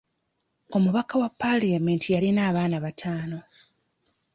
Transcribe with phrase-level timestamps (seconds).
[0.75, 3.39] Omubaka wa palamenti yalina abaana bataano.